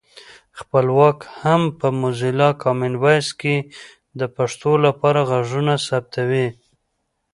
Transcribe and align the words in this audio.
خپلواک 0.59 1.19
هم 1.41 1.61
په 1.79 1.87
موزیلا 1.99 2.49
کامن 2.63 2.93
وایس 3.03 3.29
کې 3.41 3.55
د 4.19 4.21
پښتو 4.35 4.71
لپاره 4.85 5.19
غږونه 5.31 5.73
ثبتوي 5.87 6.47